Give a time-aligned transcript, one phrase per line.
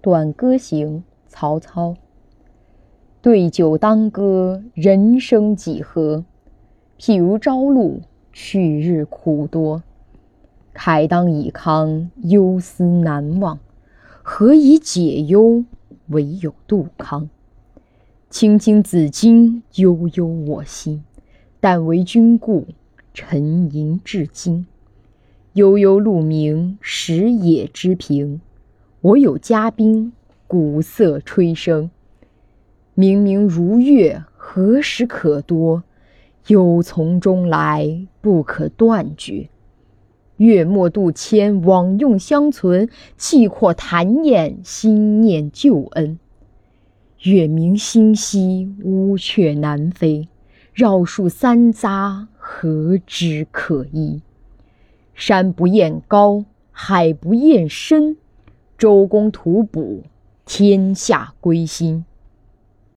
[0.00, 1.96] 短歌行，曹操。
[3.20, 6.24] 对酒当歌，人生几何？
[6.98, 9.82] 譬如朝露，去日苦多。
[10.74, 13.58] 慨当以慷，忧思难忘。
[14.22, 15.64] 何以解忧？
[16.08, 17.28] 唯有杜康。
[18.30, 21.02] 青青子衿，悠悠我心。
[21.58, 22.66] 但为君故，
[23.12, 24.66] 沉吟至今。
[25.54, 28.38] 悠悠鹿鸣，食野之苹。
[29.06, 30.12] 我有嘉宾，
[30.48, 31.90] 鼓瑟吹笙。
[32.94, 35.82] 明明如月，何时可掇？
[36.48, 39.48] 有从中来，不可断绝。
[40.38, 42.88] 月末度迁，往用相存。
[43.16, 46.18] 气阔谈宴，心念旧恩。
[47.22, 50.28] 月明星稀，乌鹊南飞。
[50.74, 54.20] 绕树三匝，何枝可依？
[55.14, 58.16] 山不厌高，海不厌深。
[58.78, 60.02] 周公吐哺，
[60.44, 62.04] 天下归心。